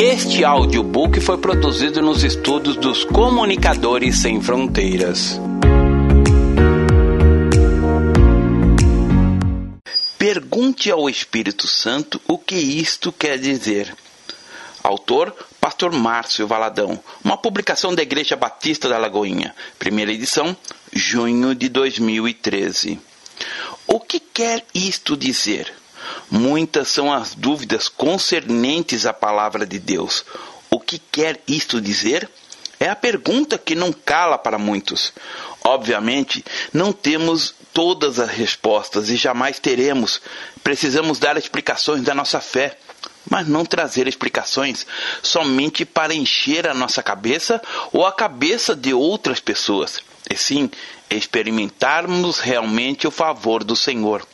[0.00, 5.40] Este audiobook foi produzido nos estudos dos Comunicadores Sem Fronteiras.
[10.16, 13.92] Pergunte ao Espírito Santo o que isto quer dizer.
[14.84, 20.56] Autor Pastor Márcio Valadão, uma publicação da Igreja Batista da Lagoinha, primeira edição,
[20.92, 23.00] junho de 2013.
[23.84, 25.72] O que quer isto dizer?
[26.30, 30.24] Muitas são as dúvidas concernentes à palavra de Deus.
[30.70, 32.28] O que quer isto dizer?
[32.80, 35.12] É a pergunta que não cala para muitos.
[35.64, 40.20] Obviamente, não temos todas as respostas e jamais teremos.
[40.62, 42.78] Precisamos dar explicações da nossa fé,
[43.28, 44.86] mas não trazer explicações
[45.22, 47.60] somente para encher a nossa cabeça
[47.92, 50.00] ou a cabeça de outras pessoas,
[50.30, 50.70] e sim
[51.10, 54.26] experimentarmos realmente o favor do Senhor.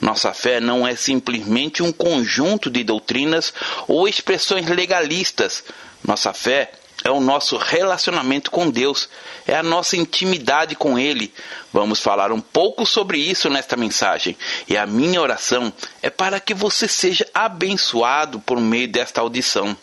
[0.00, 3.52] Nossa fé não é simplesmente um conjunto de doutrinas
[3.86, 5.64] ou expressões legalistas.
[6.02, 6.72] Nossa fé
[7.02, 9.10] é o nosso relacionamento com Deus,
[9.46, 11.32] é a nossa intimidade com Ele.
[11.70, 14.36] Vamos falar um pouco sobre isso nesta mensagem.
[14.66, 15.72] E a minha oração
[16.02, 19.76] é para que você seja abençoado por meio desta audição.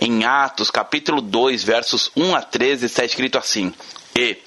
[0.00, 3.74] Em Atos, capítulo 2, versos 1 a 13, está escrito assim:
[4.14, 4.38] E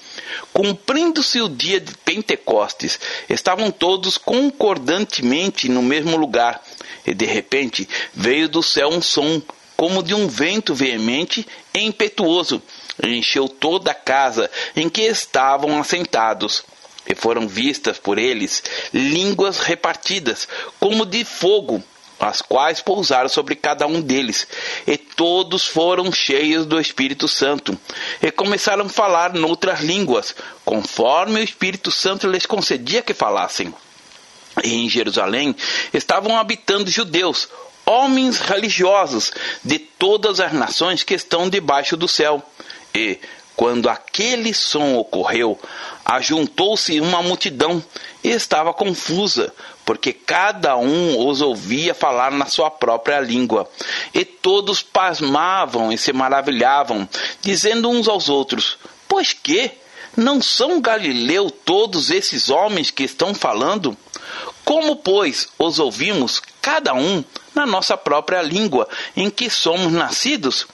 [0.52, 6.62] Cumprindo-se o dia de Pentecostes, estavam todos concordantemente no mesmo lugar,
[7.06, 9.40] e de repente veio do céu um som,
[9.76, 12.62] como de um vento veemente e impetuoso,
[13.02, 16.62] e encheu toda a casa em que estavam assentados.
[17.08, 20.46] E foram vistas por eles línguas repartidas,
[20.78, 21.82] como de fogo,
[22.20, 24.46] as quais pousaram sobre cada um deles,
[24.86, 27.78] e todos foram cheios do Espírito Santo,
[28.22, 33.74] e começaram a falar noutras línguas, conforme o Espírito Santo lhes concedia que falassem.
[34.62, 35.56] E em Jerusalém
[35.94, 37.48] estavam habitando judeus,
[37.86, 39.32] homens religiosos
[39.64, 42.42] de todas as nações que estão debaixo do céu.
[42.94, 43.18] E,
[43.60, 45.60] quando aquele som ocorreu,
[46.02, 47.84] ajuntou-se uma multidão
[48.24, 49.52] e estava confusa,
[49.84, 53.70] porque cada um os ouvia falar na sua própria língua.
[54.14, 57.06] E todos pasmavam e se maravilhavam,
[57.42, 59.72] dizendo uns aos outros: Pois que?
[60.16, 63.94] Não são Galileu todos esses homens que estão falando?
[64.64, 67.22] Como, pois, os ouvimos, cada um,
[67.54, 70.66] na nossa própria língua, em que somos nascidos?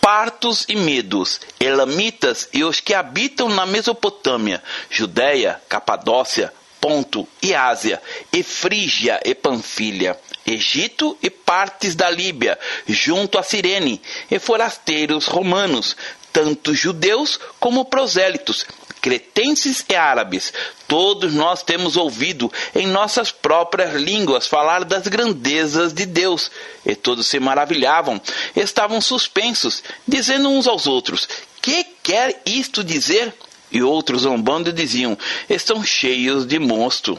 [0.00, 8.00] Partos e medos, elamitas e os que habitam na Mesopotâmia, Judéia, Capadócia, Ponto e Ásia,
[8.32, 14.00] e Frígia e Panfilha, Egito e partes da Líbia, junto a Cirene,
[14.30, 15.94] e forasteiros romanos,
[16.32, 18.66] tanto judeus como prosélitos,
[19.00, 20.52] cretenses e árabes,
[20.86, 26.50] todos nós temos ouvido em nossas próprias línguas falar das grandezas de Deus.
[26.84, 28.20] E todos se maravilhavam,
[28.54, 31.28] estavam suspensos, dizendo uns aos outros:
[31.60, 33.34] Que quer isto dizer?
[33.72, 35.16] E outros zombando diziam:
[35.48, 37.18] Estão cheios de monstro.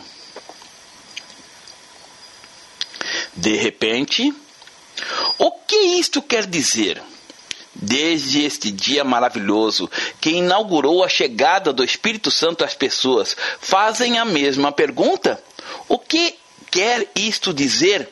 [3.33, 4.33] De repente,
[5.37, 7.01] o que isto quer dizer?
[7.81, 14.25] Desde este dia maravilhoso que inaugurou a chegada do Espírito Santo às pessoas, fazem a
[14.25, 15.41] mesma pergunta:
[15.89, 16.35] O que
[16.69, 18.07] quer isto dizer?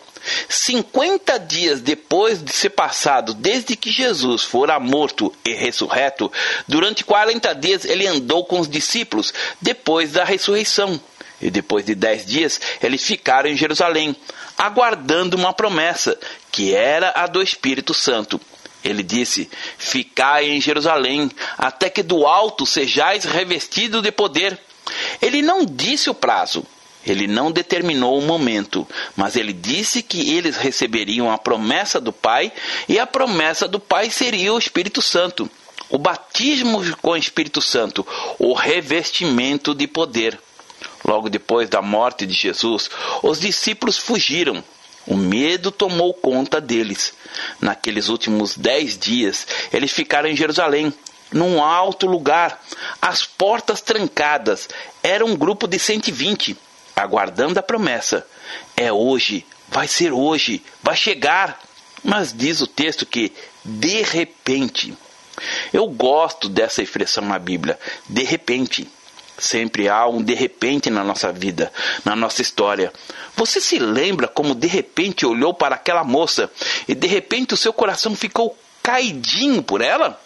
[0.49, 6.31] 50 dias depois de ser passado desde que Jesus fora morto e ressurreto,
[6.67, 10.99] durante 40 dias ele andou com os discípulos depois da ressurreição.
[11.41, 14.13] E depois de dez dias, eles ficaram em Jerusalém,
[14.57, 16.19] aguardando uma promessa,
[16.51, 18.41] que era a do Espírito Santo.
[18.83, 24.59] Ele disse: Ficai em Jerusalém, até que do alto sejais revestido de poder.
[25.21, 26.65] Ele não disse o prazo,
[27.05, 32.51] ele não determinou o momento, mas ele disse que eles receberiam a promessa do Pai,
[32.87, 35.49] e a promessa do Pai seria o Espírito Santo,
[35.89, 38.05] o batismo com o Espírito Santo,
[38.37, 40.39] o revestimento de poder.
[41.03, 42.89] Logo depois da morte de Jesus,
[43.23, 44.63] os discípulos fugiram
[45.09, 47.13] o medo tomou conta deles.
[47.59, 50.93] Naqueles últimos dez dias, eles ficaram em Jerusalém,
[51.31, 52.63] num alto lugar,
[53.01, 54.69] as portas trancadas.
[55.01, 56.55] Era um grupo de 120,
[56.95, 58.25] aguardando a promessa.
[58.77, 61.59] É hoje, vai ser hoje, vai chegar.
[62.03, 63.33] Mas diz o texto que,
[63.65, 64.95] de repente,
[65.73, 68.87] eu gosto dessa expressão na Bíblia, de repente.
[69.39, 71.71] Sempre há um de repente na nossa vida,
[72.03, 72.91] na nossa história.
[73.35, 76.51] Você se lembra como de repente olhou para aquela moça
[76.87, 80.19] e de repente o seu coração ficou caidinho por ela?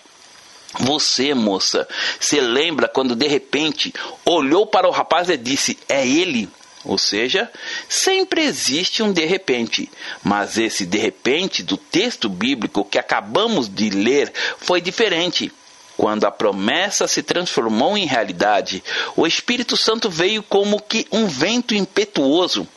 [0.80, 1.88] Você, moça,
[2.20, 3.94] se lembra quando de repente
[4.26, 6.50] olhou para o rapaz e disse: É ele?
[6.86, 7.50] Ou seja,
[7.88, 9.90] sempre existe um de repente,
[10.22, 15.52] mas esse de repente do texto bíblico que acabamos de ler foi diferente.
[15.98, 18.84] Quando a promessa se transformou em realidade,
[19.16, 22.68] o Espírito Santo veio como que um vento impetuoso.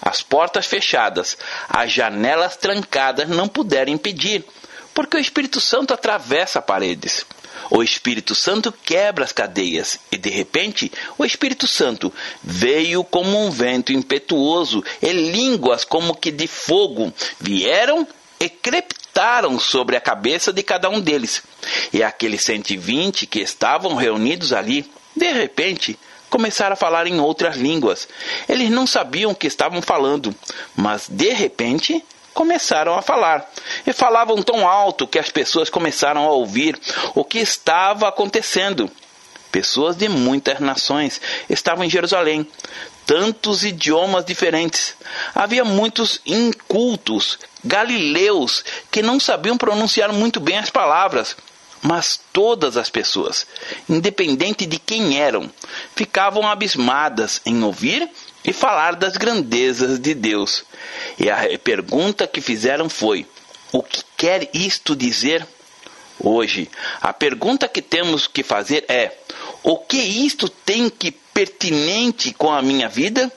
[0.00, 1.36] As portas fechadas,
[1.68, 4.44] as janelas trancadas não puderam impedir,
[4.94, 7.26] porque o Espírito Santo atravessa paredes.
[7.70, 12.12] O Espírito Santo quebra as cadeias e, de repente, o Espírito Santo
[12.42, 18.06] veio como um vento impetuoso e línguas como que de fogo vieram
[18.38, 18.48] e
[19.16, 21.42] crepitaram sobre a cabeça de cada um deles.
[21.92, 25.98] E aqueles 120 que estavam reunidos ali, de repente,
[26.28, 28.06] começaram a falar em outras línguas.
[28.46, 30.34] Eles não sabiam o que estavam falando,
[30.74, 32.04] mas de repente
[32.34, 33.50] começaram a falar.
[33.86, 36.78] E falavam tão alto que as pessoas começaram a ouvir
[37.14, 38.90] o que estava acontecendo.
[39.50, 41.18] Pessoas de muitas nações
[41.48, 42.46] estavam em Jerusalém,
[43.06, 44.94] tantos idiomas diferentes.
[45.34, 51.36] Havia muitos incultos, galileus, que não sabiam pronunciar muito bem as palavras.
[51.80, 53.46] Mas todas as pessoas,
[53.88, 55.48] independente de quem eram,
[55.94, 58.10] ficavam abismadas em ouvir
[58.44, 60.64] e falar das grandezas de Deus.
[61.18, 63.24] E a pergunta que fizeram foi:
[63.70, 65.46] O que quer isto dizer?
[66.18, 66.68] Hoje,
[67.00, 69.12] a pergunta que temos que fazer é:
[69.62, 73.30] O que isto tem que pertinente com a minha vida?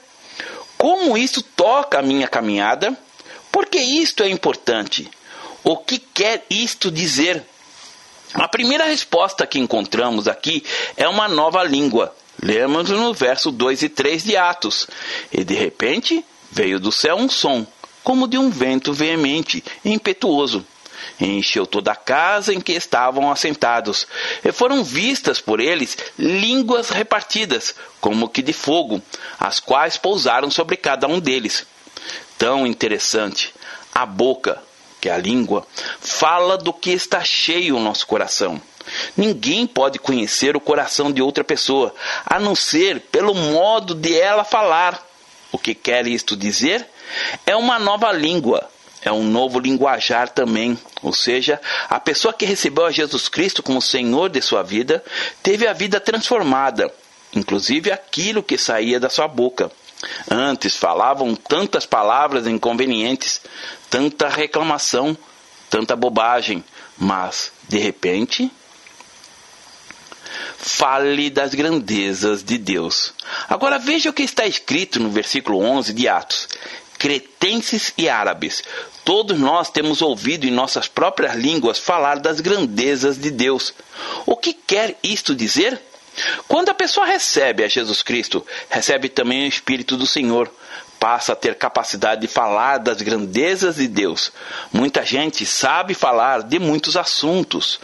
[0.78, 2.98] Como isso toca a minha caminhada?
[3.52, 5.06] Por que isto é importante?
[5.62, 7.44] O que quer isto dizer?
[8.32, 10.64] A primeira resposta que encontramos aqui
[10.96, 14.86] é uma nova língua, Lemos no verso 2 e 3 de Atos.
[15.30, 17.66] E de repente veio do céu um som,
[18.02, 20.64] como de um vento veemente e impetuoso.
[21.20, 24.06] Encheu toda a casa em que estavam assentados.
[24.44, 29.02] E foram vistas por eles línguas repartidas, como que de fogo,
[29.38, 31.66] as quais pousaram sobre cada um deles.
[32.38, 33.54] Tão interessante!
[33.92, 34.62] A boca,
[35.00, 35.66] que é a língua,
[36.00, 38.60] fala do que está cheio o nosso coração.
[39.16, 41.94] Ninguém pode conhecer o coração de outra pessoa,
[42.24, 45.04] a não ser pelo modo de ela falar.
[45.52, 46.86] O que quer isto dizer?
[47.44, 48.70] É uma nova língua,
[49.02, 50.78] é um novo linguajar também.
[51.02, 55.02] Ou seja, a pessoa que recebeu a Jesus Cristo como Senhor de sua vida
[55.42, 56.92] teve a vida transformada,
[57.34, 59.70] inclusive aquilo que saía da sua boca.
[60.30, 63.40] Antes falavam tantas palavras inconvenientes,
[63.88, 65.16] tanta reclamação,
[65.68, 66.64] tanta bobagem,
[66.98, 68.50] mas, de repente,
[70.58, 73.12] fale das grandezas de Deus.
[73.48, 76.48] Agora veja o que está escrito no versículo 11 de Atos.
[77.00, 78.62] Cretenses e árabes,
[79.06, 83.72] todos nós temos ouvido em nossas próprias línguas falar das grandezas de Deus.
[84.26, 85.80] O que quer isto dizer?
[86.46, 90.52] Quando a pessoa recebe a Jesus Cristo, recebe também o Espírito do Senhor,
[90.98, 94.30] passa a ter capacidade de falar das grandezas de Deus.
[94.70, 97.80] Muita gente sabe falar de muitos assuntos,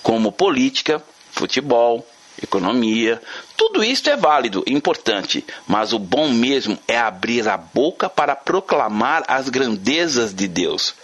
[0.00, 1.02] como política,
[1.32, 2.06] futebol,
[2.42, 3.20] economia,
[3.56, 9.24] tudo isso é válido importante, mas o bom mesmo é abrir a boca para proclamar
[9.28, 10.94] as grandezas de Deus,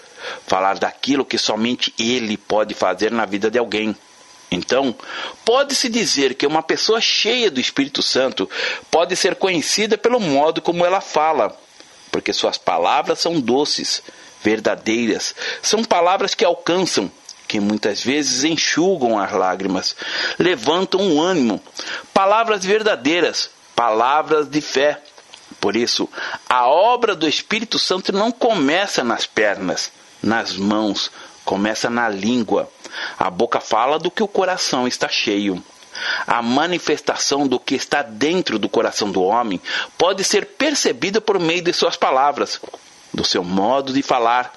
[0.47, 3.97] falar daquilo que somente Ele pode fazer na vida de alguém.
[4.51, 4.95] Então,
[5.45, 8.51] pode-se dizer que uma pessoa cheia do Espírito Santo
[8.91, 11.57] pode ser conhecida pelo modo como ela fala,
[12.11, 14.03] porque suas palavras são doces,
[14.43, 17.11] verdadeiras, são palavras que alcançam,
[17.51, 19.97] que muitas vezes enxugam as lágrimas,
[20.39, 21.61] levantam o ânimo,
[22.15, 25.03] palavras verdadeiras, palavras de fé.
[25.61, 26.09] Por isso,
[26.49, 29.91] a obra do Espírito Santo não começa nas pernas,
[30.23, 31.11] nas mãos,
[31.45, 32.71] começa na língua.
[33.19, 35.61] A boca fala do que o coração está cheio.
[36.29, 39.61] A manifestação do que está dentro do coração do homem
[39.99, 42.61] pode ser percebida por meio de suas palavras
[43.13, 44.53] do seu modo de falar,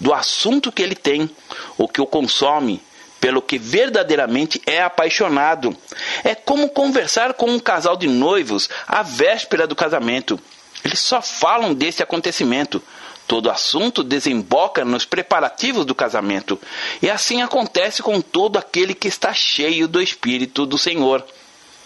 [0.00, 1.30] do assunto que ele tem,
[1.76, 2.82] o que o consome,
[3.20, 5.76] pelo que verdadeiramente é apaixonado.
[6.24, 10.38] É como conversar com um casal de noivos à véspera do casamento.
[10.84, 12.82] Eles só falam desse acontecimento.
[13.26, 16.58] Todo assunto desemboca nos preparativos do casamento.
[17.02, 21.22] E assim acontece com todo aquele que está cheio do Espírito do Senhor.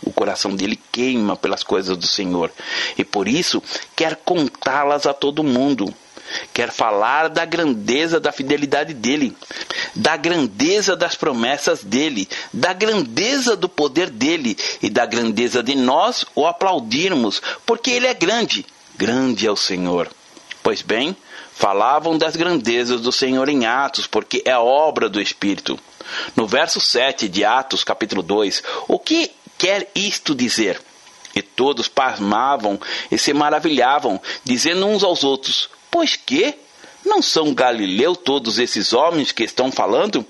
[0.05, 2.50] O coração dele queima pelas coisas do Senhor
[2.99, 3.62] e por isso
[3.95, 5.95] quer contá-las a todo mundo
[6.53, 9.37] quer falar da grandeza da fidelidade dele,
[9.95, 16.25] da grandeza das promessas dele, da grandeza do poder dele e da grandeza de nós
[16.35, 18.65] o aplaudirmos, porque ele é grande.
[18.97, 20.09] Grande é o Senhor.
[20.62, 21.17] Pois bem,
[21.55, 25.79] falavam das grandezas do Senhor em Atos, porque é obra do Espírito.
[26.37, 30.81] No verso 7 de Atos, capítulo 2, o que quer isto dizer?
[31.35, 32.79] E todos pasmavam
[33.11, 36.55] e se maravilhavam, dizendo uns aos outros: Pois que?
[37.05, 40.27] Não são Galileu todos esses homens que estão falando?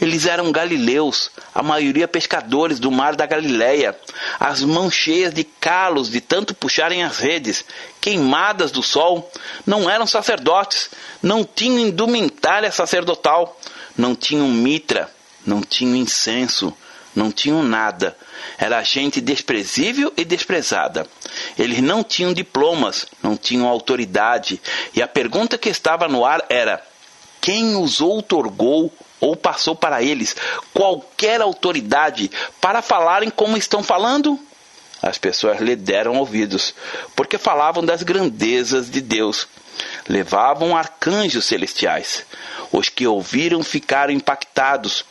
[0.00, 3.94] Eles eram galileus, a maioria pescadores do mar da Galileia,
[4.40, 7.64] as mãos cheias de calos de tanto puxarem as redes,
[8.00, 9.30] queimadas do sol,
[9.66, 10.90] não eram sacerdotes,
[11.22, 13.58] não tinham indumentária sacerdotal,
[13.96, 15.10] não tinham mitra,
[15.44, 16.74] não tinham incenso,
[17.14, 18.16] não tinham nada.
[18.58, 21.06] Era gente desprezível e desprezada.
[21.58, 24.60] Eles não tinham diplomas, não tinham autoridade.
[24.94, 26.82] E a pergunta que estava no ar era:
[27.40, 30.36] quem os outorgou ou passou para eles
[30.72, 32.30] qualquer autoridade
[32.60, 34.38] para falarem como estão falando?
[35.00, 36.74] As pessoas lhe deram ouvidos,
[37.14, 39.46] porque falavam das grandezas de Deus.
[40.08, 42.24] Levavam arcanjos celestiais.
[42.72, 45.04] Os que ouviram ficaram impactados.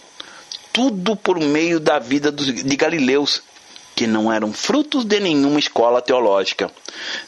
[0.73, 3.43] Tudo por meio da vida de Galileus,
[3.95, 6.71] que não eram frutos de nenhuma escola teológica.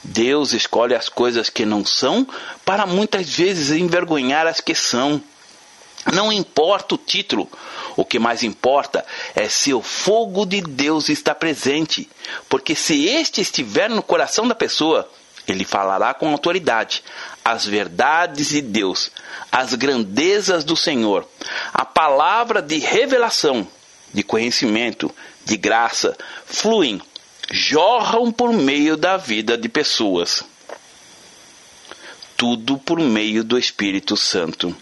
[0.03, 2.27] Deus escolhe as coisas que não são
[2.65, 5.21] para muitas vezes envergonhar as que são.
[6.11, 7.49] Não importa o título,
[7.95, 12.09] o que mais importa é se o fogo de Deus está presente,
[12.49, 15.09] porque se este estiver no coração da pessoa,
[15.47, 17.03] ele falará com autoridade
[17.45, 19.11] as verdades de Deus,
[19.51, 21.29] as grandezas do Senhor,
[21.71, 23.67] a palavra de revelação,
[24.11, 25.13] de conhecimento,
[25.45, 26.99] de graça, fluem,
[27.51, 30.43] jorram por meio da vida de pessoas.
[32.35, 34.75] Tudo por meio do Espírito Santo.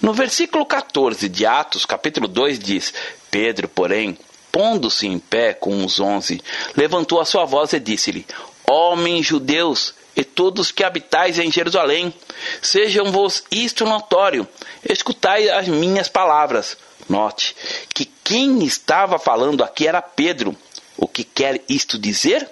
[0.00, 2.94] No versículo 14 de Atos, capítulo 2, diz:
[3.30, 4.16] Pedro, porém,
[4.50, 6.40] pondo-se em pé com os onze,
[6.74, 8.26] levantou a sua voz e disse-lhe:
[8.66, 12.14] Homens judeus e todos que habitais em Jerusalém,
[12.62, 14.46] sejam-vos isto notório,
[14.88, 16.76] escutai as minhas palavras.
[17.08, 17.54] Note
[17.92, 20.56] que quem estava falando aqui era Pedro.
[20.96, 22.48] O que quer isto dizer?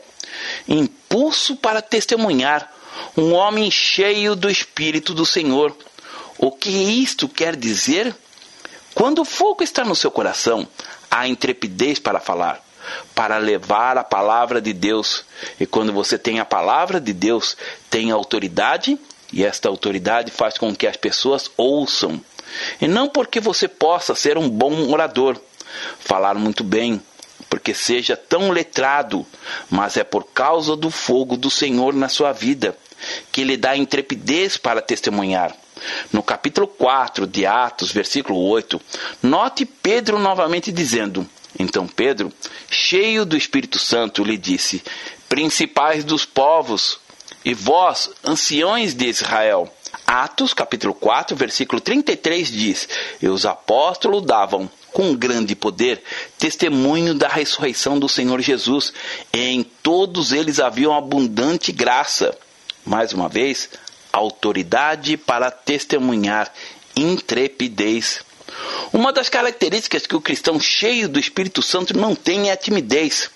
[0.69, 2.71] Impulso para testemunhar,
[3.17, 5.75] um homem cheio do Espírito do Senhor
[6.43, 8.13] o que isto quer dizer?
[8.97, 10.67] Quando o fogo está no seu coração,
[11.09, 12.61] há intrepidez para falar,
[13.15, 15.25] para levar a palavra de Deus.
[15.59, 17.57] E quando você tem a palavra de Deus,
[17.91, 18.99] tem autoridade,
[19.33, 22.21] e esta autoridade faz com que as pessoas ouçam.
[22.81, 25.41] E não porque você possa ser um bom orador,
[26.01, 27.01] falar muito bem,
[27.49, 29.27] porque seja tão letrado,
[29.71, 32.77] mas é por causa do fogo do Senhor na sua vida
[33.31, 35.55] que lhe dá intrepidez para testemunhar.
[36.13, 38.81] No capítulo 4 de Atos, versículo 8,
[39.23, 42.33] note Pedro novamente dizendo: Então Pedro,
[42.71, 44.83] cheio do Espírito Santo, lhe disse:
[45.29, 47.01] Principais dos povos,
[47.45, 49.73] e vós, anciões de Israel.
[50.07, 52.89] Atos, capítulo 4, versículo 33 diz:
[53.21, 56.03] E os apóstolos davam com grande poder
[56.39, 58.93] testemunho da ressurreição do Senhor Jesus,
[59.33, 62.37] e em todos eles havia abundante graça.
[62.85, 63.71] Mais uma vez,
[64.13, 66.53] autoridade para testemunhar,
[66.95, 68.25] intrepidez.
[68.93, 73.31] Uma das características que o cristão cheio do Espírito Santo não tem é a timidez.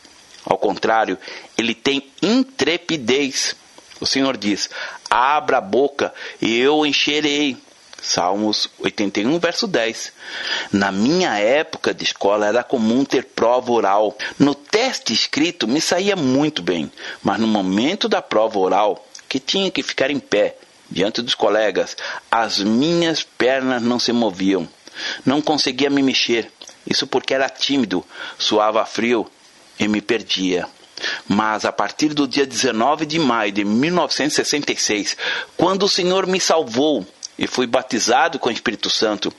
[0.44, 1.18] Ao contrário,
[1.56, 3.56] ele tem intrepidez.
[4.00, 4.68] O Senhor diz:
[5.10, 7.56] Abra a boca e eu encherei.
[8.00, 10.12] Salmos 81, verso 10.
[10.70, 14.16] Na minha época de escola era comum ter prova oral.
[14.38, 16.92] No teste escrito me saía muito bem,
[17.22, 20.56] mas no momento da prova oral, que tinha que ficar em pé,
[20.90, 21.96] diante dos colegas,
[22.30, 24.68] as minhas pernas não se moviam.
[25.24, 26.50] Não conseguia me mexer.
[26.86, 28.04] Isso porque era tímido,
[28.38, 29.26] suava frio
[29.78, 30.66] e me perdia.
[31.28, 35.16] Mas a partir do dia 19 de maio de 1966,
[35.56, 37.06] quando o Senhor me salvou
[37.38, 39.32] e fui batizado com o Espírito Santo,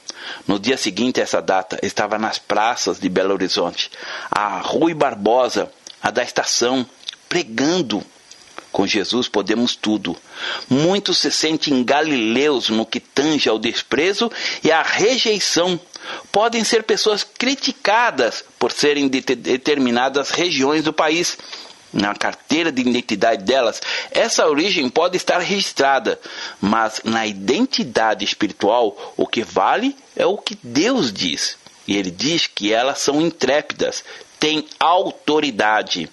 [0.46, 3.90] no dia seguinte a essa data, estava nas praças de Belo Horizonte,
[4.30, 6.86] a Rui Barbosa, a da estação,
[7.28, 8.04] pregando
[8.78, 10.16] com Jesus podemos tudo.
[10.70, 14.32] Muitos se sentem galileus no que tange ao desprezo
[14.64, 15.80] e à rejeição.
[16.32, 21.40] Podem ser pessoas criticadas por serem de determinadas regiões do país.
[21.92, 23.82] Na carteira de identidade delas,
[24.12, 26.20] essa origem pode estar registrada,
[26.62, 31.58] mas na identidade espiritual, o que vale é o que Deus diz.
[31.88, 34.04] E ele diz que elas são intrépidas,
[34.40, 36.08] têm autoridade.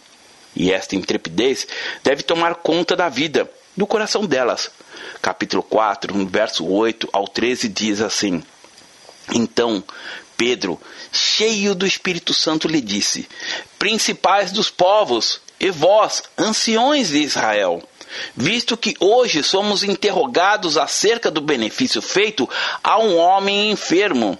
[0.55, 1.67] E esta intrepidez
[2.03, 4.71] deve tomar conta da vida, do coração delas.
[5.21, 8.43] Capítulo 4, no verso 8 ao 13 diz assim:
[9.33, 9.83] Então
[10.37, 10.81] Pedro,
[11.13, 13.29] cheio do Espírito Santo, lhe disse:
[13.79, 17.83] Principais dos povos, e vós, anciões de Israel,
[18.37, 22.49] visto que hoje somos interrogados acerca do benefício feito
[22.83, 24.39] a um homem enfermo,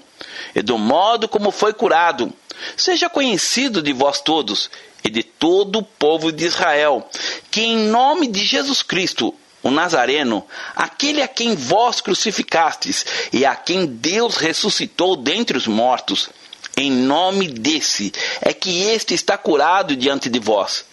[0.55, 2.33] e do modo como foi curado,
[2.77, 4.71] seja conhecido de vós todos
[5.05, 7.07] e de todo o povo de Israel,
[7.51, 13.55] que em nome de Jesus Cristo, o Nazareno, aquele a quem vós crucificastes e a
[13.55, 16.31] quem Deus ressuscitou dentre os mortos,
[16.77, 20.85] em nome desse é que este está curado diante de vós.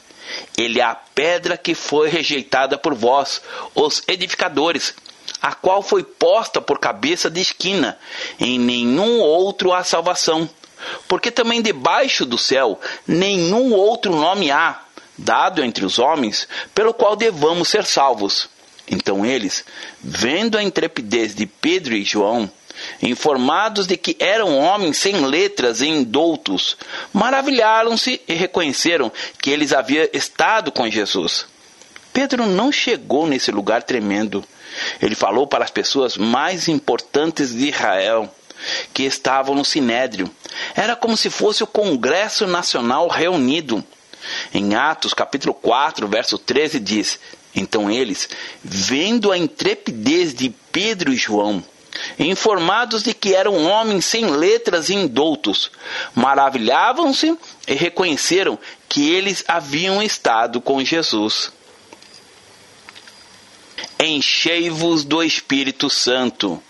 [0.57, 3.41] Ele é a pedra que foi rejeitada por vós,
[3.73, 4.93] os edificadores,
[5.41, 7.97] a qual foi posta por cabeça de esquina.
[8.39, 10.49] Em nenhum outro há salvação,
[11.07, 14.81] porque também debaixo do céu nenhum outro nome há,
[15.17, 18.49] dado entre os homens, pelo qual devamos ser salvos.
[18.89, 19.63] Então eles,
[20.01, 22.51] vendo a intrepidez de Pedro e João,
[23.01, 26.77] informados de que eram homens sem letras e indoutos,
[27.13, 31.45] maravilharam-se e reconheceram que eles haviam estado com Jesus.
[32.13, 34.43] Pedro não chegou nesse lugar tremendo.
[35.01, 38.33] Ele falou para as pessoas mais importantes de Israel,
[38.93, 40.29] que estavam no Sinédrio.
[40.75, 43.83] Era como se fosse o Congresso Nacional reunido.
[44.53, 47.19] Em Atos, capítulo 4, verso 13 diz:
[47.55, 48.29] Então eles,
[48.63, 51.63] vendo a intrepidez de Pedro e João,
[52.19, 55.71] informados de que eram homens sem letras e indoutos,
[56.13, 57.37] maravilhavam-se
[57.67, 61.51] e reconheceram que eles haviam estado com Jesus.
[63.99, 66.61] Enchei-vos do Espírito Santo.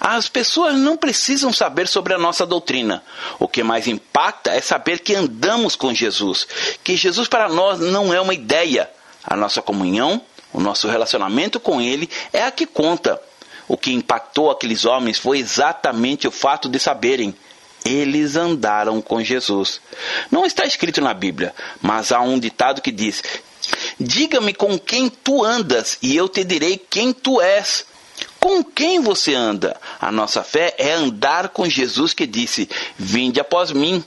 [0.00, 3.02] As pessoas não precisam saber sobre a nossa doutrina.
[3.38, 6.46] O que mais impacta é saber que andamos com Jesus,
[6.82, 8.90] que Jesus para nós não é uma ideia.
[9.24, 10.20] A nossa comunhão,
[10.52, 13.20] o nosso relacionamento com Ele é a que conta.
[13.68, 17.34] O que impactou aqueles homens foi exatamente o fato de saberem.
[17.84, 19.80] Eles andaram com Jesus.
[20.30, 23.22] Não está escrito na Bíblia, mas há um ditado que diz:
[23.98, 27.86] Diga-me com quem tu andas, e eu te direi quem tu és.
[28.42, 29.80] Com quem você anda?
[30.00, 32.68] A nossa fé é andar com Jesus que disse:
[32.98, 34.04] Vinde após mim.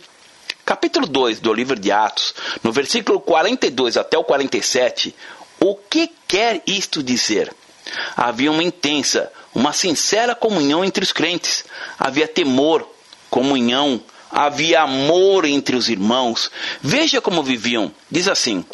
[0.65, 5.15] Capítulo 2 do livro de Atos, no versículo 42 até o 47,
[5.58, 7.56] o que quer isto dizer?
[8.13, 11.63] Havia uma intensa, uma sincera comunhão entre os crentes.
[11.98, 12.86] Havia temor,
[13.30, 16.52] comunhão, havia amor entre os irmãos.
[16.82, 17.89] Veja como viviam.
[18.12, 18.65] Diz assim: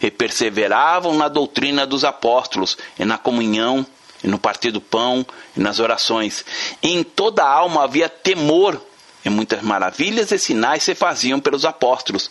[0.00, 3.84] e perseveravam na doutrina dos apóstolos, e na comunhão,
[4.22, 5.24] e no partir do pão,
[5.56, 6.44] e nas orações.
[6.82, 8.80] E em toda a alma havia temor,
[9.24, 12.30] e muitas maravilhas e sinais se faziam pelos apóstolos.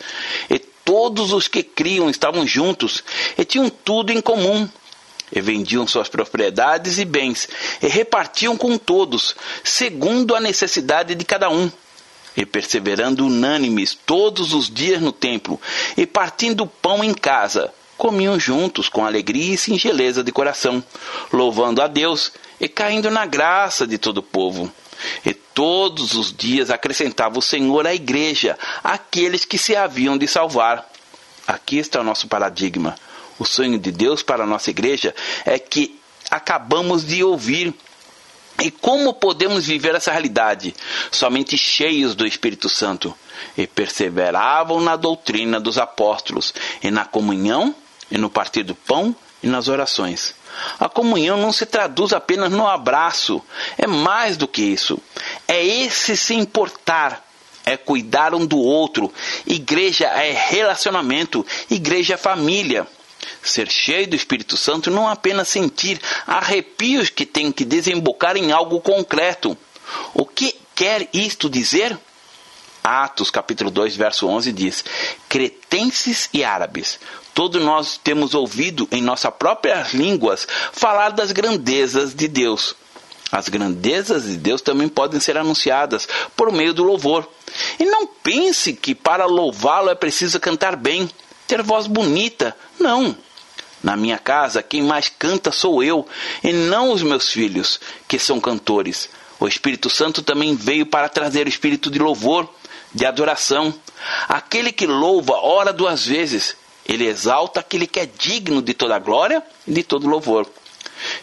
[0.49, 3.03] E todos os que criam estavam juntos,
[3.37, 4.67] e tinham tudo em comum
[5.31, 7.47] e vendiam suas propriedades e bens,
[7.81, 11.71] e repartiam com todos, segundo a necessidade de cada um.
[12.35, 15.59] E perseverando unânimes todos os dias no templo,
[15.97, 20.83] e partindo pão em casa, comiam juntos com alegria e singeleza de coração,
[21.31, 24.71] louvando a Deus e caindo na graça de todo o povo.
[25.23, 30.89] E todos os dias acrescentava o Senhor à igreja aqueles que se haviam de salvar.
[31.45, 32.95] Aqui está o nosso paradigma
[33.39, 35.97] o sonho de Deus para a nossa igreja é que
[36.29, 37.73] acabamos de ouvir.
[38.61, 40.75] E como podemos viver essa realidade?
[41.09, 43.15] Somente cheios do Espírito Santo.
[43.57, 47.73] E perseveravam na doutrina dos apóstolos, e na comunhão,
[48.11, 50.33] e no partir do pão, e nas orações.
[50.79, 53.41] A comunhão não se traduz apenas no abraço,
[53.77, 54.99] é mais do que isso.
[55.47, 57.25] É esse se importar,
[57.65, 59.13] é cuidar um do outro.
[59.45, 62.85] Igreja é relacionamento, igreja é família.
[63.41, 68.81] Ser cheio do Espírito Santo não apenas sentir arrepios que tem que desembocar em algo
[68.81, 69.57] concreto.
[70.13, 71.97] O que quer isto dizer?
[72.83, 74.83] Atos capítulo 2, verso 11 diz:
[75.27, 76.99] Cretenses e árabes,
[77.39, 82.75] todos nós temos ouvido em nossas próprias línguas falar das grandezas de Deus.
[83.31, 87.25] As grandezas de Deus também podem ser anunciadas por meio do louvor.
[87.79, 91.09] E não pense que para louvá-lo é preciso cantar bem,
[91.47, 92.53] ter voz bonita.
[92.77, 93.15] Não.
[93.81, 96.05] Na minha casa, quem mais canta sou eu,
[96.43, 99.07] e não os meus filhos, que são cantores.
[99.39, 102.53] O Espírito Santo também veio para trazer o espírito de louvor,
[102.93, 103.73] de adoração.
[104.27, 106.58] Aquele que louva ora duas vezes.
[106.89, 110.47] Ele exalta aquele que é digno de toda glória e de todo louvor.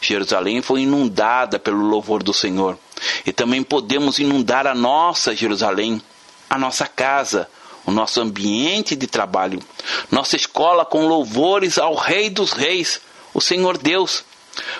[0.00, 2.78] Jerusalém foi inundada pelo louvor do Senhor.
[3.26, 6.00] E também podemos inundar a nossa Jerusalém,
[6.48, 7.50] a nossa casa,
[7.84, 9.60] o nosso ambiente de trabalho,
[10.08, 13.00] nossa escola com louvores ao Rei dos Reis,
[13.34, 14.24] o Senhor Deus.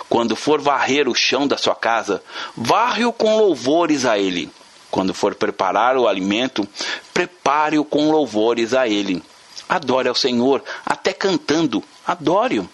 [0.09, 2.23] Quando for varrer o chão da sua casa,
[2.57, 4.49] varre-o com louvores a Ele.
[4.89, 6.67] Quando for preparar o alimento,
[7.13, 9.21] prepare-o com louvores a Ele.
[9.69, 12.69] Adore ao Senhor, até cantando, adore-o.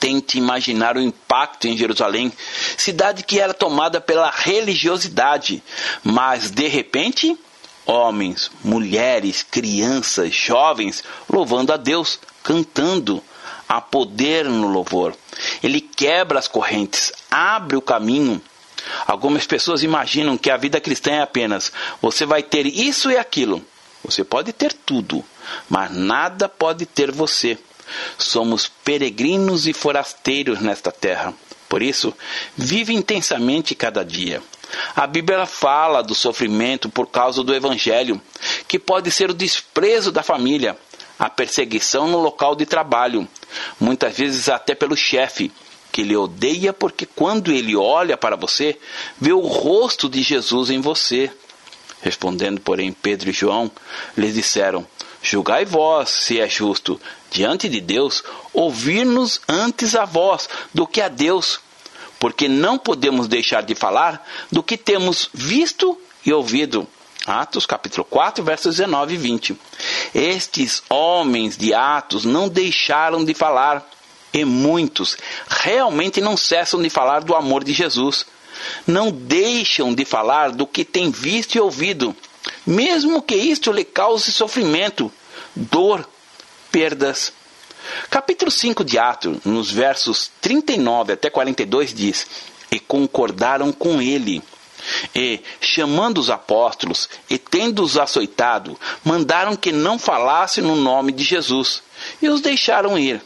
[0.00, 2.32] Tente imaginar o impacto em Jerusalém,
[2.76, 5.62] cidade que era tomada pela religiosidade,
[6.02, 7.38] mas de repente
[7.86, 13.22] homens, mulheres, crianças, jovens, louvando a Deus, cantando.
[13.66, 15.16] Há poder no louvor.
[15.62, 18.40] Ele quebra as correntes, abre o caminho.
[19.06, 23.64] Algumas pessoas imaginam que a vida cristã é apenas você vai ter isso e aquilo.
[24.04, 25.24] Você pode ter tudo,
[25.68, 27.58] mas nada pode ter você.
[28.18, 31.34] Somos peregrinos e forasteiros nesta terra.
[31.68, 32.14] Por isso,
[32.56, 34.42] vive intensamente cada dia.
[34.94, 38.20] A Bíblia fala do sofrimento por causa do Evangelho,
[38.66, 40.76] que pode ser o desprezo da família,
[41.18, 43.28] a perseguição no local de trabalho,
[43.78, 45.52] muitas vezes até pelo chefe,
[45.92, 48.76] que lhe odeia porque quando ele olha para você,
[49.20, 51.30] vê o rosto de Jesus em você.
[52.02, 53.70] Respondendo, porém, Pedro e João
[54.16, 54.86] lhes disseram:
[55.24, 61.08] Julgai vós se é justo diante de Deus ouvir-nos antes a vós do que a
[61.08, 61.60] Deus,
[62.20, 66.86] porque não podemos deixar de falar do que temos visto e ouvido.
[67.26, 69.58] Atos capítulo 4, versos 19 e 20.
[70.14, 73.82] Estes homens de Atos não deixaram de falar,
[74.30, 75.16] e muitos
[75.48, 78.26] realmente não cessam de falar do amor de Jesus.
[78.86, 82.14] Não deixam de falar do que têm visto e ouvido,
[82.66, 85.12] mesmo que isto lhe cause sofrimento,
[85.54, 86.08] dor,
[86.70, 87.32] perdas.
[88.08, 92.26] Capítulo 5 de Atos, nos versos 39 até 42, diz:
[92.70, 94.42] E concordaram com ele
[95.14, 101.82] e, chamando os apóstolos e tendo-os açoitado, mandaram que não falassem no nome de Jesus
[102.20, 103.22] e os deixaram ir.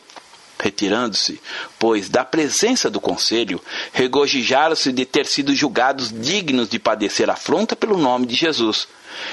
[0.58, 1.40] Retirando-se,
[1.78, 7.96] pois, da presença do conselho, regozijaram-se de ter sido julgados dignos de padecer afronta pelo
[7.96, 8.88] nome de Jesus.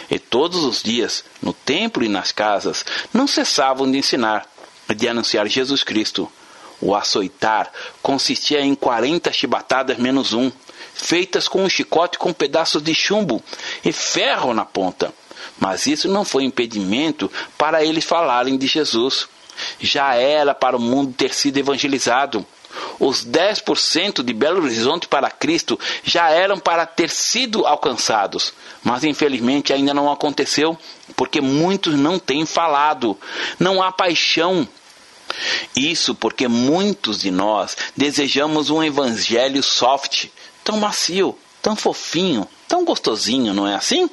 [0.09, 4.47] E todos os dias, no templo e nas casas, não cessavam de ensinar,
[4.95, 6.31] de anunciar Jesus Cristo.
[6.79, 10.51] O açoitar consistia em quarenta chibatadas menos um,
[10.93, 13.41] feitas com um chicote com pedaços de chumbo
[13.83, 15.13] e ferro na ponta.
[15.59, 19.27] Mas isso não foi impedimento para eles falarem de Jesus.
[19.79, 22.45] Já era para o mundo ter sido evangelizado.
[22.99, 29.71] Os 10% de Belo Horizonte para Cristo já eram para ter sido alcançados, mas infelizmente
[29.71, 30.77] ainda não aconteceu,
[31.15, 33.17] porque muitos não têm falado.
[33.57, 34.67] Não há paixão
[35.75, 40.27] isso porque muitos de nós desejamos um evangelho soft,
[40.63, 44.09] tão macio, tão fofinho, tão gostosinho, não é assim?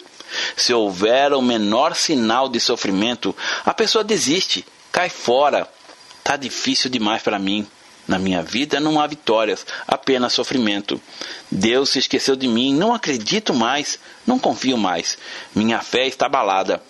[0.57, 5.67] Se houver o menor sinal de sofrimento, a pessoa desiste, cai fora.
[6.23, 7.67] Tá difícil demais para mim.
[8.07, 11.01] Na minha vida não há vitórias, apenas sofrimento.
[11.51, 15.17] Deus se esqueceu de mim, não acredito mais, não confio mais.
[15.55, 16.83] Minha fé está abalada.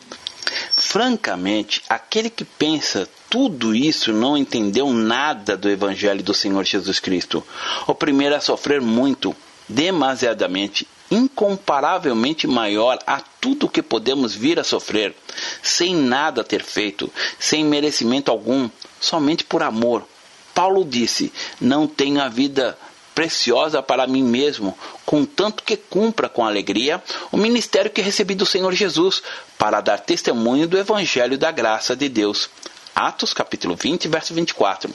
[0.75, 7.43] Francamente, aquele que pensa tudo isso não entendeu nada do Evangelho do Senhor Jesus Cristo.
[7.87, 9.35] O primeiro a sofrer muito,
[9.69, 15.15] demasiadamente, incomparavelmente maior a tudo que podemos vir a sofrer,
[15.63, 20.07] sem nada ter feito, sem merecimento algum, somente por amor.
[20.55, 22.79] Paulo disse: Não tenho a vida
[23.15, 28.73] preciosa para mim mesmo, contanto que cumpra com alegria o ministério que recebi do Senhor
[28.73, 29.23] Jesus,
[29.59, 32.49] para dar testemunho do Evangelho da graça de Deus.
[32.95, 34.93] Atos capítulo 20, verso 24.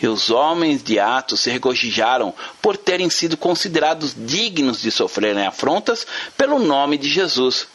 [0.00, 6.06] E os homens de Atos se regozijaram por terem sido considerados dignos de sofrerem afrontas
[6.36, 7.66] pelo nome de Jesus.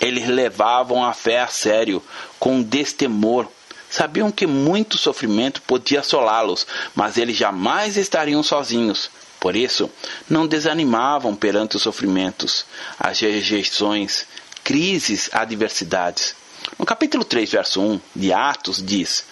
[0.00, 2.02] Eles levavam a fé a sério,
[2.38, 3.46] com destemor.
[3.90, 9.10] Sabiam que muito sofrimento podia assolá-los, mas eles jamais estariam sozinhos.
[9.38, 9.90] Por isso,
[10.28, 12.64] não desanimavam perante os sofrimentos,
[12.98, 14.26] as rejeições,
[14.62, 16.36] crises, adversidades.
[16.80, 19.26] No capítulo 3, verso 1 de Atos, diz: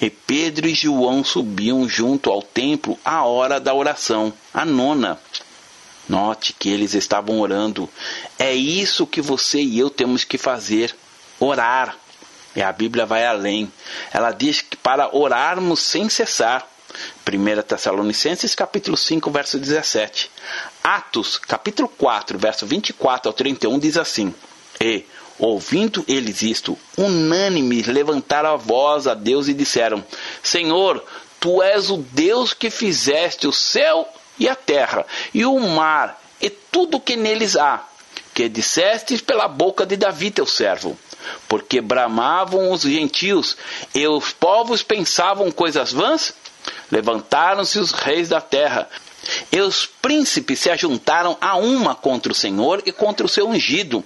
[0.00, 5.20] E Pedro e João subiam junto ao templo à hora da oração, a nona.
[6.08, 7.90] Note que eles estavam orando.
[8.38, 10.96] É isso que você e eu temos que fazer:
[11.38, 11.94] orar.
[12.56, 13.70] E a Bíblia vai além.
[14.10, 16.66] Ela diz que para orarmos sem cessar.
[17.30, 20.30] 1 Tessalonicenses capítulo 5, verso 17.
[20.82, 24.34] Atos, capítulo 4, verso 24 ao 31 diz assim:
[24.80, 25.04] E
[25.38, 30.04] Ouvindo eles isto, unânimes levantaram a voz a Deus e disseram:
[30.42, 31.04] Senhor,
[31.40, 36.48] tu és o Deus que fizeste o céu e a terra, e o mar, e
[36.48, 37.84] tudo que neles há,
[38.32, 40.96] que dissestes pela boca de Davi teu servo.
[41.48, 43.56] Porque bramavam os gentios,
[43.94, 46.34] e os povos pensavam coisas vãs?
[46.90, 48.88] Levantaram-se os reis da terra,
[49.50, 54.04] e os príncipes se ajuntaram a uma contra o Senhor e contra o seu ungido,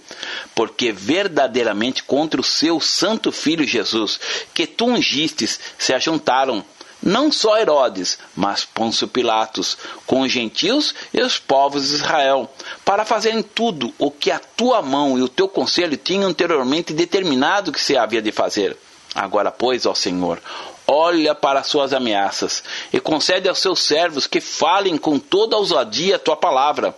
[0.54, 4.18] porque verdadeiramente contra o seu santo filho Jesus,
[4.54, 6.64] que tu ungistes, se ajuntaram.
[7.00, 12.52] não só Herodes, mas Pôncio Pilatos, com os gentios e os povos de Israel,
[12.84, 17.70] para fazerem tudo o que a tua mão e o teu conselho tinham anteriormente determinado
[17.70, 18.76] que se havia de fazer.
[19.14, 20.42] Agora, pois, ó Senhor,
[20.90, 26.16] olha para as suas ameaças e concede aos seus servos que falem com toda ousadia
[26.16, 26.96] a tua palavra,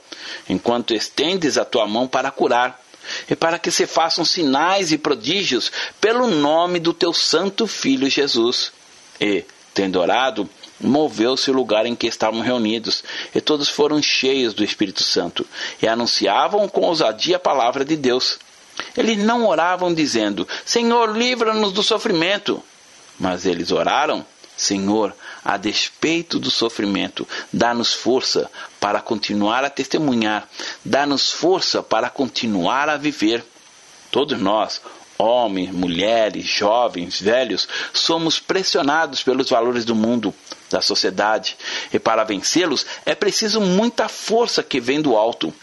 [0.49, 2.81] enquanto estendes a tua mão para curar
[3.29, 8.73] e para que se façam sinais e prodígios pelo nome do teu santo filho Jesus.
[9.21, 10.49] E, tendo orado,
[10.81, 13.03] moveu-se o lugar em que estavam reunidos,
[13.35, 15.47] e todos foram cheios do Espírito Santo,
[15.83, 18.39] e anunciavam com ousadia a palavra de Deus.
[18.97, 22.63] Eles não oravam dizendo: Senhor, livra-nos do sofrimento.
[23.21, 24.25] Mas eles oraram:
[24.57, 30.49] Senhor, a despeito do sofrimento, dá-nos força para continuar a testemunhar,
[30.85, 33.45] dá-nos força para continuar a viver.
[34.11, 34.81] Todos nós,
[35.19, 40.35] homens, mulheres, jovens, velhos, somos pressionados pelos valores do mundo,
[40.71, 41.57] da sociedade,
[41.93, 45.55] e para vencê-los é preciso muita força que vem do alto.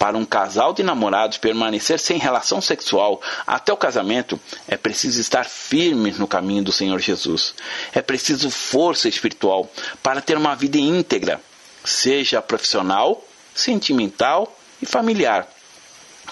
[0.00, 5.44] Para um casal de namorados permanecer sem relação sexual até o casamento, é preciso estar
[5.44, 7.54] firmes no caminho do Senhor Jesus.
[7.92, 9.70] É preciso força espiritual
[10.02, 11.38] para ter uma vida íntegra,
[11.84, 13.22] seja profissional,
[13.54, 15.46] sentimental e familiar.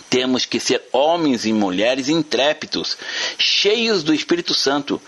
[0.08, 2.96] Temos que ser homens e mulheres intrépidos,
[3.36, 4.98] cheios do Espírito Santo,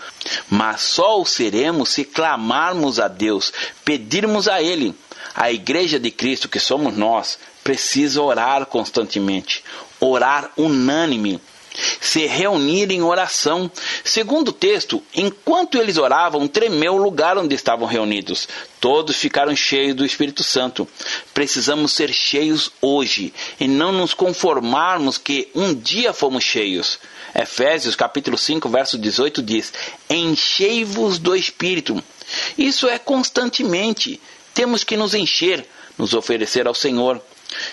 [0.47, 3.51] mas só o seremos se clamarmos a Deus,
[3.83, 4.93] pedirmos a Ele.
[5.33, 9.63] A Igreja de Cristo, que somos nós, precisa orar constantemente,
[9.99, 11.39] orar unânime,
[11.99, 13.71] se reunir em oração.
[14.03, 18.47] Segundo o texto, enquanto eles oravam, tremeu o lugar onde estavam reunidos.
[18.79, 20.87] Todos ficaram cheios do Espírito Santo.
[21.33, 26.99] Precisamos ser cheios hoje e não nos conformarmos que um dia fomos cheios.
[27.33, 29.71] Efésios capítulo 5, verso 18 diz:
[30.09, 32.03] Enchei-vos do Espírito.
[32.57, 34.19] Isso é constantemente.
[34.53, 35.65] Temos que nos encher,
[35.97, 37.21] nos oferecer ao Senhor.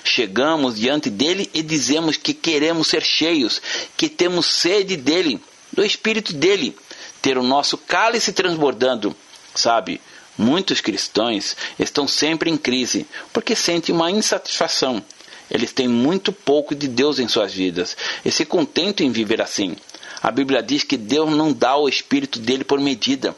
[0.05, 3.61] Chegamos diante dele e dizemos que queremos ser cheios,
[3.97, 5.41] que temos sede dele,
[5.73, 6.77] do espírito dele,
[7.23, 9.15] ter o nosso cálice transbordando.
[9.55, 10.01] Sabe,
[10.37, 15.03] muitos cristãos estão sempre em crise porque sentem uma insatisfação.
[15.51, 19.77] Eles têm muito pouco de Deus em suas vidas e se contentam em viver assim.
[20.23, 23.35] A Bíblia diz que Deus não dá o espírito dele por medida.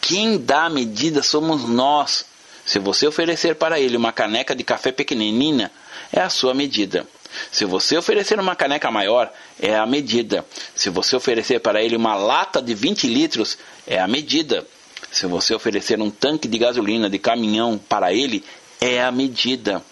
[0.00, 2.24] Quem dá a medida somos nós.
[2.64, 5.70] Se você oferecer para ele uma caneca de café pequenina,
[6.12, 7.06] é a sua medida.
[7.50, 10.44] Se você oferecer uma caneca maior, é a medida.
[10.74, 14.66] Se você oferecer para ele uma lata de 20 litros, é a medida.
[15.10, 18.44] Se você oferecer um tanque de gasolina de caminhão para ele,
[18.80, 19.82] é a medida.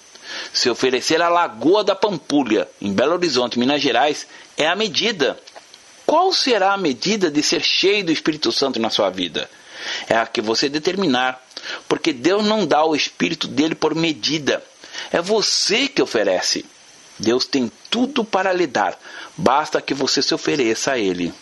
[0.52, 5.38] Se oferecer a Lagoa da Pampulha, em Belo Horizonte, Minas Gerais, é a medida.
[6.06, 9.48] Qual será a medida de ser cheio do Espírito Santo na sua vida?
[10.08, 11.42] É a que você determinar.
[11.88, 14.62] Porque Deus não dá o Espírito dele por medida.
[15.12, 16.64] É você que oferece.
[17.18, 18.98] Deus tem tudo para lhe dar.
[19.36, 21.32] Basta que você se ofereça a Ele.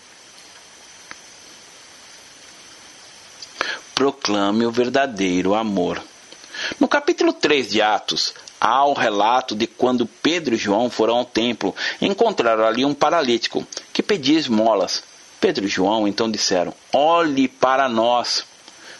[3.94, 6.02] Proclame o verdadeiro amor.
[6.78, 11.24] No capítulo 3 de Atos, há o relato de quando Pedro e João foram ao
[11.24, 15.02] templo e encontraram ali um paralítico que pedia esmolas.
[15.40, 18.44] Pedro e João então disseram: Olhe para nós.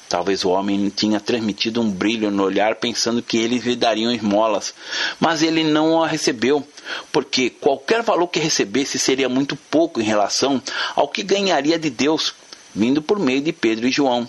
[0.09, 4.74] Talvez o homem tinha transmitido um brilho no olhar, pensando que eles lhe dariam esmolas.
[5.20, 6.66] Mas ele não a recebeu,
[7.12, 10.61] porque qualquer valor que recebesse seria muito pouco em relação
[10.96, 12.35] ao que ganharia de Deus,
[12.74, 14.29] vindo por meio de Pedro e João.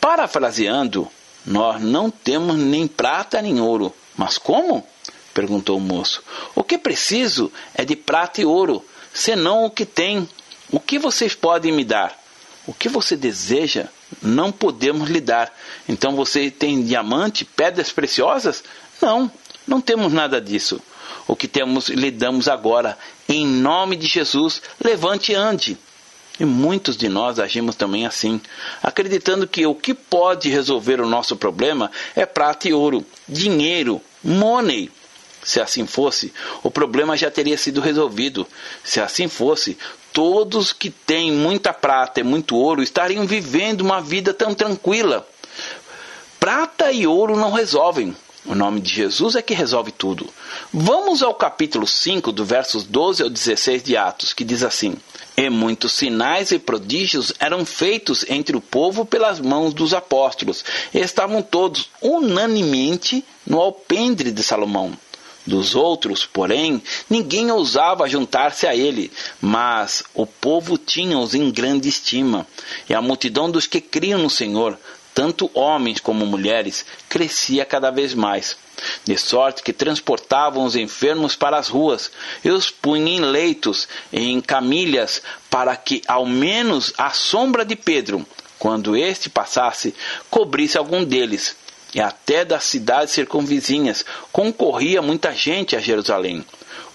[0.00, 1.08] Parafraseando,
[1.44, 3.92] nós não temos nem prata nem ouro.
[4.16, 4.86] Mas como?
[5.34, 6.22] perguntou o moço.
[6.54, 10.28] O que preciso é de prata e ouro, senão o que tem.
[10.70, 12.18] O que vocês podem me dar?
[12.66, 13.88] O que você deseja,
[14.20, 15.50] não podemos lhe dar.
[15.88, 18.62] Então você tem diamante, pedras preciosas?
[19.00, 19.30] Não,
[19.66, 20.80] não temos nada disso.
[21.26, 22.98] O que temos lhe damos agora.
[23.28, 25.78] Em nome de Jesus, levante e ande.
[26.40, 28.40] E muitos de nós agimos também assim,
[28.82, 34.90] acreditando que o que pode resolver o nosso problema é prata e ouro, dinheiro, money.
[35.42, 38.46] Se assim fosse, o problema já teria sido resolvido.
[38.84, 39.76] Se assim fosse,
[40.12, 45.26] todos que têm muita prata e muito ouro estariam vivendo uma vida tão tranquila.
[46.38, 48.14] Prata e ouro não resolvem.
[48.46, 50.26] O nome de Jesus é que resolve tudo.
[50.72, 54.96] Vamos ao capítulo 5, do versos 12 ao 16 de Atos, que diz assim:
[55.36, 60.98] E muitos sinais e prodígios eram feitos entre o povo pelas mãos dos apóstolos, e
[60.98, 64.96] estavam todos unanimemente no alpendre de Salomão.
[65.48, 72.46] Dos outros, porém, ninguém ousava juntar-se a ele, mas o povo tinha-os em grande estima,
[72.86, 74.78] e a multidão dos que criam no Senhor
[75.14, 78.56] tanto homens como mulheres, crescia cada vez mais,
[79.04, 82.12] de sorte que transportavam os enfermos para as ruas
[82.44, 88.24] e os punham em leitos em camilhas para que, ao menos, a sombra de Pedro,
[88.60, 89.92] quando este passasse,
[90.30, 91.56] cobrisse algum deles.
[91.94, 96.44] E até das cidades circunvizinhas concorria muita gente a Jerusalém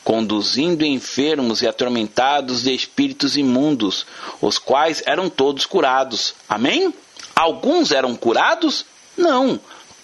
[0.03, 4.05] conduzindo enfermos e atormentados de espíritos imundos,
[4.41, 6.35] os quais eram todos curados.
[6.47, 6.93] Amém?
[7.35, 8.85] Alguns eram curados?
[9.17, 9.59] Não,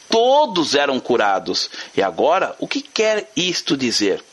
[0.09, 1.69] todos eram curados.
[1.95, 4.23] E agora, o que quer isto dizer?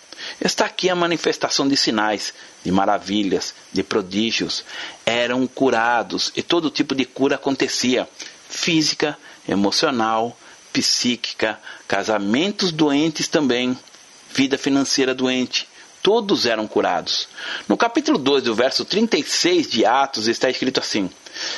[0.40, 2.32] Está aqui a manifestação de sinais,
[2.64, 4.64] de maravilhas, de prodígios.
[5.04, 8.08] Eram curados e todo tipo de cura acontecia:
[8.48, 10.36] física, emocional,
[10.76, 11.58] psíquica,
[11.88, 13.78] casamentos doentes também,
[14.34, 15.66] vida financeira doente.
[16.02, 17.28] Todos eram curados.
[17.66, 21.10] No capítulo 2, do verso 36 de Atos, está escrito assim: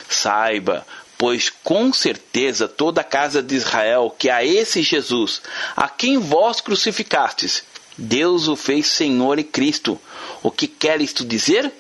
[0.09, 0.87] Saiba,
[1.19, 5.43] pois com certeza toda a casa de Israel que a esse Jesus,
[5.77, 7.65] a quem vós crucificastes,
[7.97, 10.01] Deus o fez Senhor e Cristo.
[10.45, 11.73] O que quer isto dizer?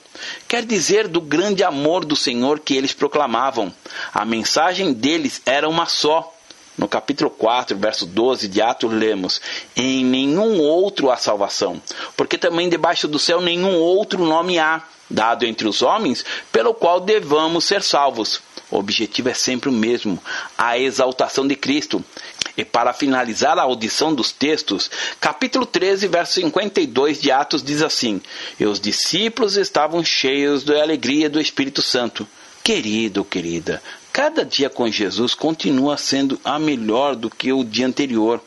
[0.48, 3.72] Quer dizer do grande amor do Senhor que eles proclamavam.
[4.12, 6.34] A mensagem deles era uma só
[6.78, 9.40] no capítulo 4, verso 12 de Atos, lemos:
[9.76, 11.82] Em nenhum outro há salvação,
[12.16, 17.00] porque também debaixo do céu nenhum outro nome há, dado entre os homens, pelo qual
[17.00, 18.40] devamos ser salvos.
[18.70, 20.22] O objetivo é sempre o mesmo:
[20.56, 22.02] a exaltação de Cristo.
[22.56, 28.20] E para finalizar a audição dos textos, capítulo 13, verso 52 de Atos diz assim:
[28.58, 32.26] E os discípulos estavam cheios da alegria do Espírito Santo.
[32.62, 38.42] Querido, querida, cada dia com Jesus continua sendo a melhor do que o dia anterior.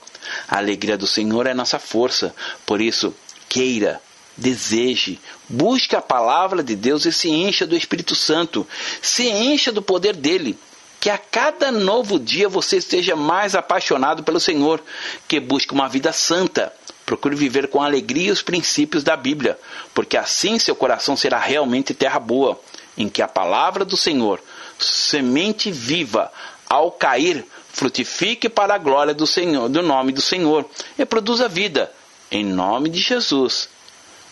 [0.47, 2.35] A alegria do Senhor é nossa força.
[2.65, 3.13] Por isso,
[3.49, 4.01] queira,
[4.37, 5.19] deseje,
[5.49, 8.67] busque a palavra de Deus e se encha do Espírito Santo.
[9.01, 10.57] Se encha do poder dele.
[10.99, 14.83] Que a cada novo dia você esteja mais apaixonado pelo Senhor,
[15.27, 16.71] que busque uma vida santa.
[17.07, 19.57] Procure viver com alegria os princípios da Bíblia,
[19.95, 22.61] porque assim seu coração será realmente terra boa,
[22.97, 24.41] em que a palavra do Senhor
[24.79, 26.31] semente viva,
[26.69, 31.91] ao cair, frutifique para a glória do Senhor, do nome do Senhor, e produza vida,
[32.29, 33.69] em nome de Jesus.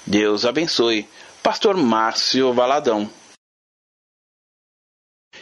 [0.05, 1.07] Deus abençoe.
[1.43, 3.09] Pastor Márcio Valadão.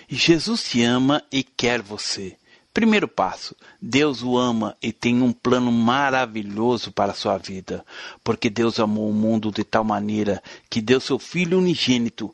[0.10, 2.38] Jesus te ama e quer você.
[2.74, 7.84] Primeiro passo: Deus o ama e tem um plano maravilhoso para a sua vida,
[8.24, 12.34] porque Deus amou o mundo de tal maneira que deu seu Filho unigênito